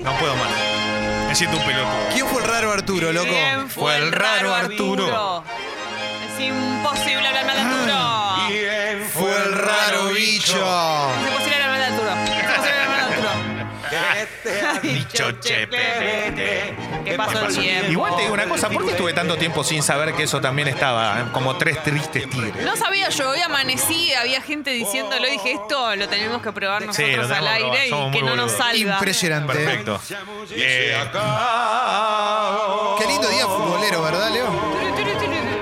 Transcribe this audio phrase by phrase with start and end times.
[0.00, 0.50] No puedo más.
[1.28, 2.08] Me siento un pelotudo.
[2.12, 3.26] ¿Quién fue el raro Arturo, loco?
[3.28, 5.44] ¿Quién Fue el raro Arturo.
[6.34, 9.08] Es imposible hablar mal de Arturo.
[9.12, 10.54] Fue el raro bicho.
[10.54, 12.10] Es imposible hablar mal de Arturo.
[12.12, 14.82] Es imposible hablar mal de Arturo.
[14.82, 16.74] Dicho Chepe.
[17.10, 17.90] ¿Qué pasó el tiempo?
[17.92, 20.68] Igual te digo una cosa, ¿por qué estuve tanto tiempo sin saber que eso también
[20.68, 21.20] estaba?
[21.20, 21.24] eh?
[21.32, 22.64] Como tres tristes tigres.
[22.64, 26.82] No sabía yo, hoy amanecí, había gente diciéndolo y dije, esto lo tenemos que probar
[26.82, 28.58] lo nosotros tenemos al probar, aire somos y que no nos boludos.
[28.58, 28.94] salga.
[28.94, 29.52] Impresionante.
[29.54, 30.00] Perfecto.
[30.50, 30.96] Eh,
[32.98, 34.46] Qué lindo día futbolero, ¿verdad, Leo?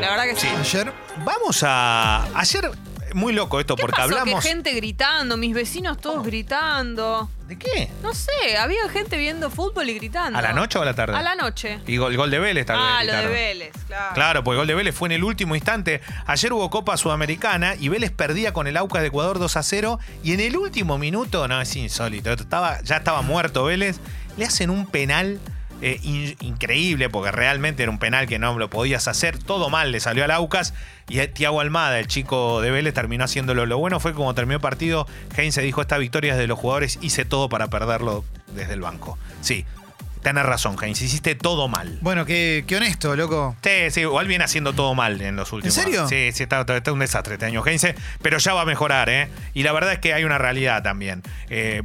[0.01, 0.49] La verdad que sí.
[0.49, 0.93] Ayer.
[1.25, 2.27] vamos a.
[2.35, 2.71] Ayer,
[3.17, 4.19] muy loco esto, ¿Qué porque pasó?
[4.19, 4.43] hablamos.
[4.45, 7.31] Que gente gritando, mis vecinos todos gritando.
[7.49, 7.91] ¿De qué?
[8.03, 10.39] No sé, había gente viendo fútbol y gritando.
[10.39, 11.17] ¿A la noche o a la tarde?
[11.17, 11.81] A la noche.
[11.87, 12.77] Y gol, gol de Vélez vez.
[12.79, 13.27] Ah, lo de.
[13.29, 14.15] Vélez, claro.
[14.15, 16.01] Claro, porque el gol de Vélez fue en el último instante.
[16.27, 19.99] Ayer hubo Copa Sudamericana y Vélez perdía con el Aucas de Ecuador 2 a 0.
[20.23, 22.33] Y en el último minuto, no, es insólito.
[22.33, 23.99] Estaba, ya estaba muerto Vélez.
[24.37, 25.41] Le hacen un penal
[25.83, 29.39] eh, in- increíble, porque realmente era un penal que no lo podías hacer.
[29.39, 30.75] Todo mal le salió al Aucas.
[31.09, 33.67] Y eh, Tiago Almada, el chico de Vélez, terminó haciéndolo.
[33.67, 36.59] Lo bueno fue que como terminó el partido, Heinze dijo: Esta victoria es de los
[36.59, 36.99] jugadores.
[37.03, 39.19] Hice todo para perderlo desde el banco.
[39.43, 39.65] Sí,
[40.23, 41.05] tenés razón, Heinze.
[41.05, 41.99] Hiciste todo mal.
[42.01, 43.55] Bueno, qué, qué honesto, loco.
[43.63, 45.75] Sí, sí, igual viene haciendo todo mal en los últimos.
[45.75, 46.09] serio?
[46.09, 49.29] Sí, sí, está, está un desastre este año Heinze, pero ya va a mejorar, ¿eh?
[49.55, 51.23] Y la verdad es que hay una realidad también.
[51.51, 51.83] Eh,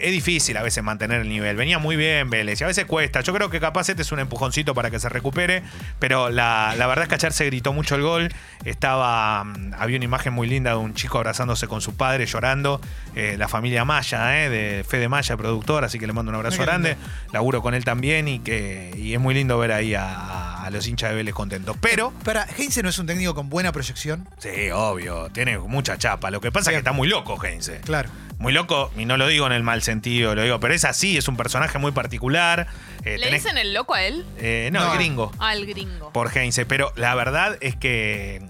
[0.00, 1.56] es difícil a veces mantener el nivel.
[1.56, 3.20] Venía muy bien Vélez y a veces cuesta.
[3.20, 5.62] Yo creo que capaz este es un empujoncito para que se recupere,
[5.98, 8.32] pero la, la verdad es que ayer se gritó mucho el gol.
[8.64, 12.80] Estaba, mm, había una imagen muy linda de un chico abrazándose con su padre, llorando.
[13.14, 14.50] Eh, la familia Maya, ¿eh?
[14.50, 16.96] de Fede Maya, productor, así que le mando un abrazo grande.
[17.32, 20.86] Laburo con él también y que y es muy lindo ver ahí a, a los
[20.86, 21.76] hinchas de Vélez contentos.
[21.80, 24.28] Pero, Para, Heinze no es un técnico con buena proyección.
[24.38, 26.30] sí, obvio, tiene mucha chapa.
[26.30, 27.80] Lo que pasa es que está muy loco, Heinze.
[27.80, 28.10] Claro.
[28.38, 31.16] Muy loco, y no lo digo en el mal sentido, lo digo, pero es así,
[31.16, 32.68] es un personaje muy particular.
[33.04, 34.24] Eh, ¿Le tenés- dicen el loco a él?
[34.38, 34.92] eh, no, No.
[34.92, 35.32] el gringo.
[35.40, 36.12] Al gringo.
[36.12, 38.42] Por Heinze, pero la verdad es que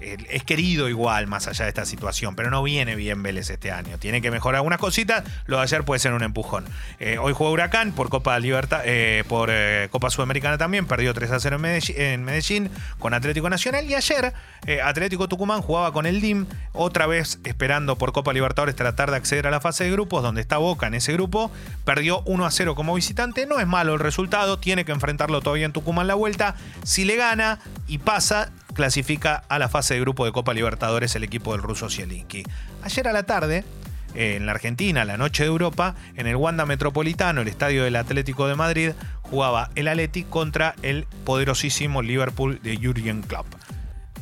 [0.00, 3.98] es querido igual más allá de esta situación, pero no viene bien Vélez este año.
[3.98, 5.24] Tiene que mejorar algunas cositas.
[5.46, 6.64] Lo de ayer puede ser un empujón.
[6.98, 10.86] Eh, hoy juega Huracán por Copa Libertad, eh, por eh, Copa Sudamericana también.
[10.86, 13.84] Perdió 3 a 0 en Medellín, en Medellín con Atlético Nacional.
[13.84, 14.32] Y ayer
[14.84, 19.46] Atlético Tucumán jugaba con el DIM, otra vez esperando por Copa Libertadores tratar de acceder
[19.46, 21.50] a la fase de grupos, donde está Boca en ese grupo.
[21.84, 23.46] Perdió 1 a 0 como visitante.
[23.46, 26.56] No es malo el resultado, tiene que enfrentarlo todavía en Tucumán la vuelta.
[26.84, 31.24] Si le gana y pasa, clasifica a la fase de grupo de Copa Libertadores el
[31.24, 32.44] equipo del ruso Zielinski.
[32.82, 33.64] Ayer a la tarde,
[34.14, 37.96] eh, en la Argentina, la noche de Europa, en el Wanda Metropolitano, el estadio del
[37.96, 38.92] Atlético de Madrid,
[39.22, 43.46] jugaba el Atleti contra el poderosísimo Liverpool de Jurgen Klopp.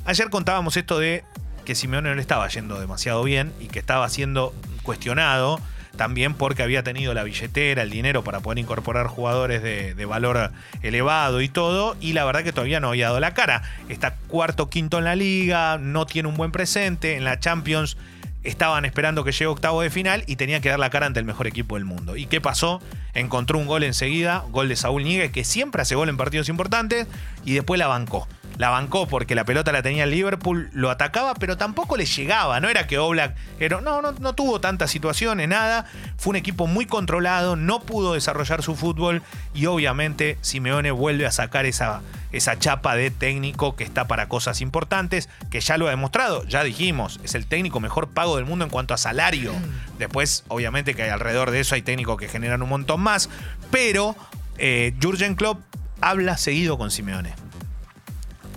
[0.04, 1.24] Ayer contábamos esto de
[1.64, 5.60] que Simeone no le estaba yendo demasiado bien y que estaba siendo cuestionado
[5.96, 11.40] también porque había tenido la billetera, el dinero para poder incorporar jugadores de, valor elevado
[11.40, 13.62] y todo, y la verdad que todavía no había dado la cara.
[13.88, 17.96] Está cuarto, quinto en la liga, no tiene un buen presente, en la Champions
[18.44, 21.26] estaban esperando que llegue octavo de final y tenía que dar la cara ante el
[21.26, 22.16] mejor equipo del mundo.
[22.16, 22.80] ¿Y qué pasó?
[23.14, 27.06] Encontró un gol enseguida, gol de Saúl Níguez, que siempre hace gol en partidos importantes,
[27.44, 28.28] y después la bancó.
[28.58, 32.58] La bancó porque la pelota la tenía el Liverpool, lo atacaba, pero tampoco le llegaba.
[32.58, 33.36] No era que Oblak.
[33.60, 35.86] Era, no, no, no tuvo tantas situaciones, nada.
[36.16, 39.22] Fue un equipo muy controlado, no pudo desarrollar su fútbol
[39.54, 42.02] y obviamente Simeone vuelve a sacar esa,
[42.32, 46.44] esa chapa de técnico que está para cosas importantes, que ya lo ha demostrado.
[46.44, 49.52] Ya dijimos, es el técnico mejor pago del mundo en cuanto a salario.
[50.00, 53.30] Después, obviamente, que alrededor de eso hay técnicos que generan un montón más,
[53.70, 54.16] pero
[54.58, 55.60] eh, Jurgen Klopp
[56.00, 57.47] habla seguido con Simeone.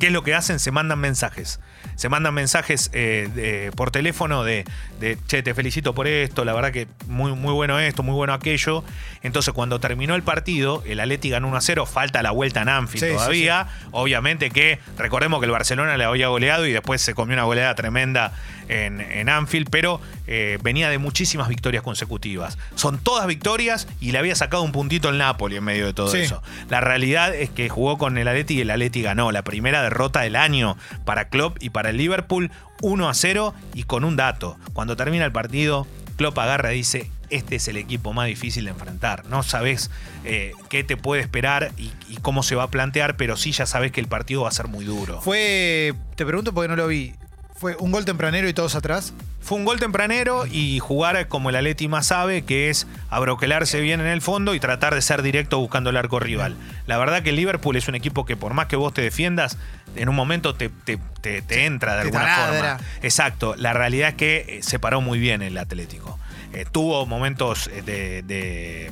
[0.01, 0.57] ¿Qué es lo que hacen?
[0.57, 1.59] Se mandan mensajes.
[1.93, 4.65] Se mandan mensajes eh, por teléfono de,
[5.01, 8.33] de, che, te felicito por esto, la verdad que muy, muy bueno esto, muy bueno
[8.33, 8.83] aquello.
[9.23, 12.69] Entonces, cuando terminó el partido, el Atleti ganó 1 a 0, falta la vuelta en
[12.69, 13.67] Anfield Sí, sí, todavía.
[13.91, 17.73] Obviamente que, recordemos que el Barcelona le había goleado y después se comió una goleada
[17.75, 18.31] tremenda
[18.69, 22.57] en, en Anfield, pero eh, venía de muchísimas victorias consecutivas.
[22.75, 26.15] Son todas victorias y le había sacado un puntito el Napoli en medio de todo
[26.15, 26.41] eso.
[26.69, 29.31] La realidad es que jugó con el Atleti y el Atleti ganó.
[29.31, 32.51] La primera derrota del año para Klopp y para el Liverpool,
[32.81, 34.57] 1 a 0 y con un dato.
[34.73, 35.87] Cuando termina el partido,
[36.17, 39.25] Klopp agarra y dice, este es el equipo más difícil de enfrentar.
[39.25, 39.89] No sabes
[40.23, 43.65] eh, qué te puede esperar y, y cómo se va a plantear, pero sí ya
[43.65, 45.21] sabes que el partido va a ser muy duro.
[45.21, 47.13] Fue, te pregunto porque no lo vi,
[47.61, 49.13] fue un gol tempranero y todos atrás.
[49.39, 53.99] Fue un gol tempranero y jugar como el Atleti más sabe, que es abroquelarse bien
[54.01, 56.55] en el fondo y tratar de ser directo buscando el arco rival.
[56.87, 59.57] La verdad que el Liverpool es un equipo que por más que vos te defiendas,
[59.95, 62.79] en un momento te, te- te- te entra de alguna forma.
[63.03, 63.55] Exacto.
[63.57, 66.17] La realidad es que eh, se paró muy bien el Atlético.
[66.53, 68.91] Eh, tuvo momentos eh, de, de-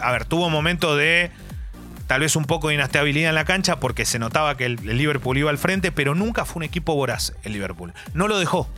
[0.00, 1.30] A ver, tuvo momentos de
[2.08, 4.98] tal vez un poco de inestabilidad en la cancha porque se notaba que el, el
[4.98, 7.92] Liverpool iba al frente, pero nunca fue un equipo voraz el Liverpool.
[8.14, 8.68] No lo dejó.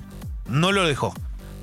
[0.47, 1.15] No lo dejó.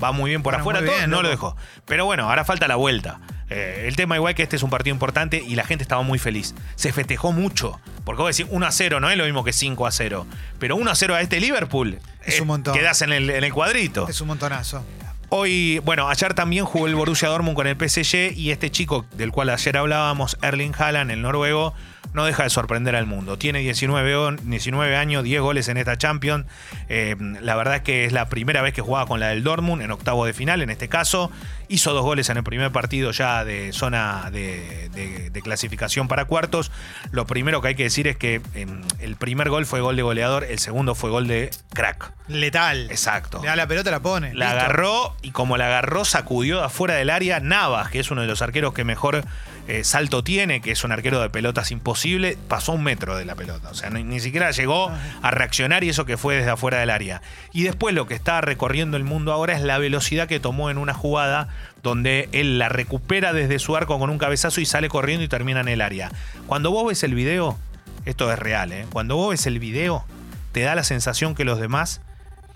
[0.02, 1.56] Va muy bien por Bueno, afuera todo, bien, no lo dejó.
[1.84, 3.20] Pero bueno, ahora falta la vuelta.
[3.50, 6.18] Eh, el tema igual que este es un partido importante y la gente estaba muy
[6.18, 6.54] feliz.
[6.74, 7.80] Se festejó mucho.
[8.04, 10.26] Porque vos decís 1 a 0, no es lo mismo que 5 a 0.
[10.58, 11.98] Pero 1 a 0 a este Liverpool.
[12.24, 12.74] Es eh, un montón.
[12.74, 14.08] Quedás en el, en el cuadrito.
[14.08, 14.84] Es un montonazo.
[15.30, 19.30] Hoy, bueno, ayer también jugó el Borussia Dortmund con el PSG y este chico del
[19.30, 21.74] cual ayer hablábamos, Erling Haaland, el noruego,
[22.14, 23.38] no deja de sorprender al mundo.
[23.38, 26.46] Tiene 19, o- 19 años, 10 goles en esta Champions.
[26.88, 29.82] Eh, la verdad es que es la primera vez que jugaba con la del Dortmund
[29.82, 31.30] en octavo de final, en este caso.
[31.68, 36.24] Hizo dos goles en el primer partido ya de zona de, de- de clasificación para
[36.24, 36.72] cuartos.
[37.10, 40.02] Lo primero que hay que decir es que em, el primer gol fue gol de
[40.02, 42.12] goleador, el segundo fue gol de crack.
[42.28, 42.90] Letal.
[42.90, 43.40] Exacto.
[43.42, 44.34] Le da la pelota, la pone.
[44.34, 44.60] La Listo.
[44.60, 48.26] agarró y como la agarró, sacudió de afuera del área Navas, que es uno de
[48.26, 49.24] los arqueros que mejor
[49.68, 53.34] eh, salto tiene, que es un arquero de pelotas imposible, pasó un metro de la
[53.34, 53.68] pelota.
[53.68, 56.88] O sea, ni, ni siquiera llegó a reaccionar y eso que fue desde afuera del
[56.88, 57.20] área.
[57.52, 60.78] Y después lo que está recorriendo el mundo ahora es la velocidad que tomó en
[60.78, 61.48] una jugada
[61.82, 65.60] donde él la recupera desde su arco con un cabezazo y sale corriendo y termina
[65.60, 66.10] en el área.
[66.46, 67.58] Cuando vos ves el video,
[68.06, 68.86] esto es real, ¿eh?
[68.90, 70.04] cuando vos ves el video,
[70.52, 72.00] te da la sensación que los demás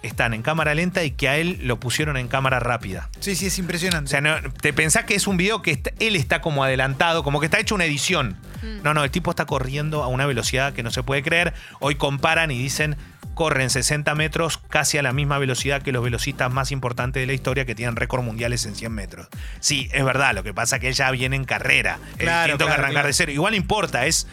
[0.03, 3.09] están en cámara lenta y que a él lo pusieron en cámara rápida.
[3.21, 4.07] Sí, sí, es impresionante.
[4.09, 7.23] O sea, no- te pensás que es un video que está- él está como adelantado,
[7.23, 8.37] como que está hecho una edición.
[8.85, 11.53] No, no, el tipo está corriendo a una velocidad que no se puede creer.
[11.81, 12.97] Hoy comparan y dicen,
[13.35, 17.33] corren 60 metros casi a la misma velocidad que los velocistas más importantes de la
[17.33, 19.27] historia que tienen récord mundiales en 100 metros.
[19.59, 21.99] Sí, es verdad, lo que pasa es que él ya viene en carrera.
[22.19, 23.07] Claro, distinto que claro, arrancar claro.
[23.09, 23.33] de cero.
[23.33, 24.27] Igual no importa, es...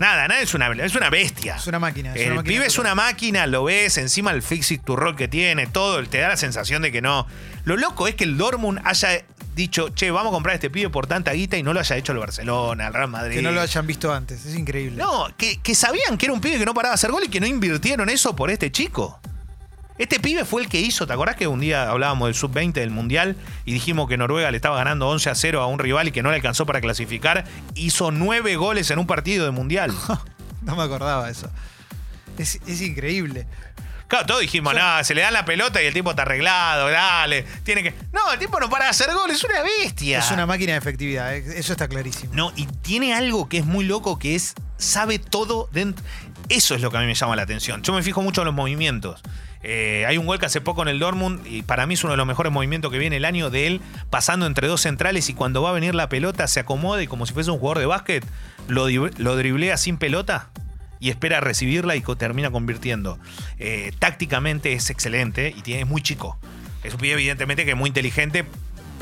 [0.00, 1.29] Nada, nada, es una, es una bestia.
[1.48, 2.14] Es una máquina.
[2.14, 4.96] es El una máquina pibe es una máquina, lo ves, encima el fix it to
[4.96, 7.26] roll que tiene, todo, te da la sensación de que no.
[7.64, 10.90] Lo loco es que el Dortmund haya dicho, che, vamos a comprar a este pibe
[10.90, 13.36] por tanta guita y no lo haya hecho el Barcelona, el Real Madrid.
[13.36, 14.44] Que no lo hayan visto antes.
[14.46, 15.02] Es increíble.
[15.02, 17.28] No, que, que sabían que era un pibe que no paraba de hacer gol y
[17.28, 19.20] que no invirtieron eso por este chico.
[20.00, 22.90] Este pibe fue el que hizo, ¿te acordás que un día hablábamos del sub-20 del
[22.90, 26.10] Mundial y dijimos que Noruega le estaba ganando 11 a 0 a un rival y
[26.10, 27.44] que no le alcanzó para clasificar?
[27.74, 29.92] Hizo nueve goles en un partido de Mundial.
[30.62, 31.50] No me acordaba eso.
[32.38, 33.46] Es, es increíble.
[34.08, 37.44] Claro, todos dijimos, no, se le da la pelota y el tipo está arreglado, dale,
[37.62, 37.94] tiene que...
[38.12, 40.18] No, el tipo no para de hacer goles, es una bestia.
[40.18, 41.32] Es una máquina de efectividad.
[41.36, 42.34] eh, Eso está clarísimo.
[42.34, 46.04] No, y tiene algo que es muy loco, que es, sabe todo dentro...
[46.48, 47.82] Eso es lo que a mí me llama la atención.
[47.82, 49.20] Yo me fijo mucho en los movimientos.
[49.62, 52.12] Eh, hay un gol que hace poco en el Dortmund y para mí es uno
[52.12, 55.34] de los mejores movimientos que viene el año de él pasando entre dos centrales y
[55.34, 57.86] cuando va a venir la pelota se acomoda y como si fuese un jugador de
[57.86, 58.24] básquet
[58.68, 60.48] lo, lo driblea sin pelota
[61.00, 63.18] y espera recibirla y termina convirtiendo.
[63.58, 66.38] Eh, tácticamente es excelente y tiene, es muy chico.
[66.84, 68.44] Es un pibe evidentemente que es muy inteligente,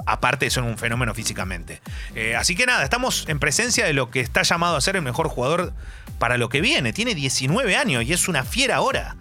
[0.06, 1.82] aparte de un fenómeno físicamente.
[2.14, 5.02] Eh, así que nada, estamos en presencia de lo que está llamado a ser el
[5.02, 5.72] mejor jugador
[6.19, 6.93] para lo que viene.
[6.93, 9.16] Tiene 19 años y es una fiera ahora.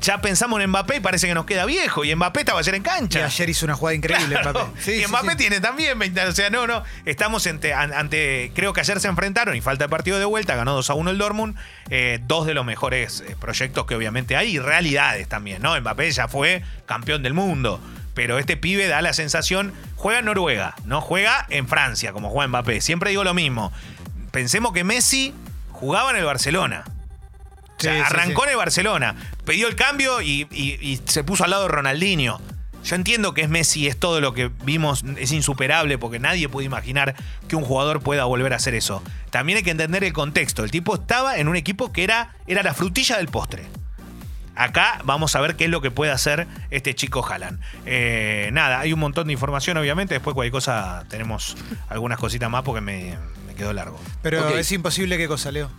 [0.00, 2.04] Ya pensamos en Mbappé y parece que nos queda viejo.
[2.04, 3.24] Y Mbappé estaba ayer en Y cancha.
[3.24, 4.66] ayer hizo una jugada increíble, Claro.
[4.66, 4.82] Mbappé.
[4.82, 5.36] Sí, y Mbappé sí.
[5.36, 6.32] tiene también 20 años.
[6.32, 6.82] O sea, no, no.
[7.04, 10.54] Estamos ante, an- ante- Creo que ayer se enfrentaron y falta el partido de vuelta.
[10.56, 11.56] Ganó 2 a 1 el Dortmund.
[11.90, 15.78] Eh, dos de los mejores eh, proyectos que obviamente hay y realidades también, ¿no?
[15.80, 17.80] Mbappé ya fue campeón del mundo.
[18.14, 19.72] Pero este pibe da la sensación.
[19.96, 22.80] Juega en Noruega, no juega en Francia como juega Mbappé.
[22.80, 23.72] Siempre digo lo mismo.
[24.30, 25.34] Pensemos que Messi
[25.72, 26.84] jugaba en el Barcelona.
[27.80, 28.46] O sea, Sí, arrancó sí.
[28.46, 32.40] en el Barcelona, pidió el cambio y, y- y se puso al lado de Ronaldinho.
[32.84, 36.64] Yo entiendo que es Messi, es todo lo que vimos, es insuperable porque nadie puede
[36.64, 37.14] imaginar
[37.46, 39.02] que un jugador pueda volver a hacer eso.
[39.30, 40.64] También hay que entender el contexto.
[40.64, 43.64] El tipo estaba en un equipo que era, era la frutilla del postre.
[44.56, 47.60] Acá vamos a ver qué es lo que puede hacer este chico Haaland.
[47.86, 50.14] Eh, nada, hay un montón de información, obviamente.
[50.14, 51.56] Después, cualquier cosa, tenemos
[51.88, 53.98] algunas cositas más porque me, me quedó largo.
[54.22, 55.70] Pero es imposible qué cosa, Leo.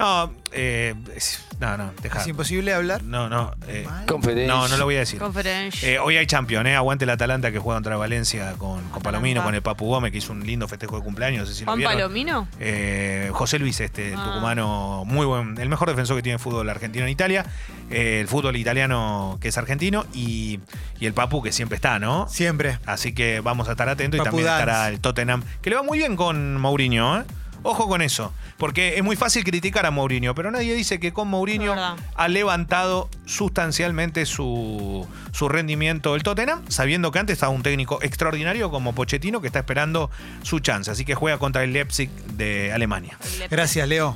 [0.00, 2.20] No, eh, es- no, no, deja.
[2.20, 3.02] Es imposible hablar.
[3.02, 3.52] No, no.
[3.68, 3.86] eh.
[4.08, 4.46] Conferencia.
[4.54, 5.18] no, no lo voy a decir.
[5.18, 5.86] Conferencia.
[5.86, 6.74] Eh, hoy hay Champions, ¿eh?
[6.74, 10.16] Aguante el Atalanta que juega contra Valencia con, con Palomino, con el Papu Gómez, que
[10.18, 11.40] hizo un lindo festejo de cumpleaños.
[11.42, 11.94] No sé si lo ¿Juan vieron.
[11.96, 12.48] Palomino?
[12.58, 14.24] Eh, José Luis, este, el Ah.
[14.24, 17.44] tucumano, muy buen, el mejor defensor que tiene el fútbol argentino en Italia,
[17.90, 20.60] eh, el fútbol italiano que es argentino y,
[20.98, 22.26] y el Papu que siempre está, ¿no?
[22.26, 22.78] Siempre.
[22.86, 24.60] Así que vamos a estar atentos y Papu también Dance.
[24.62, 27.24] estará el Tottenham, que le va muy bien con Mourinho, ¿eh?
[27.62, 31.28] Ojo con eso, porque es muy fácil criticar a Mourinho, pero nadie dice que con
[31.28, 31.74] Mourinho
[32.14, 38.70] ha levantado sustancialmente su, su rendimiento el Tottenham, sabiendo que antes estaba un técnico extraordinario
[38.70, 40.10] como Pochettino que está esperando
[40.42, 40.90] su chance.
[40.90, 43.18] Así que juega contra el Leipzig de Alemania.
[43.50, 44.14] Gracias, Leo.